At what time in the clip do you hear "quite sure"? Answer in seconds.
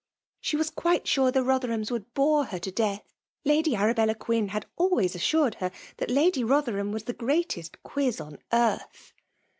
0.71-1.29